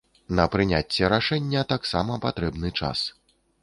[0.37, 3.11] На прыняцце рашэння таксама патрэбны час.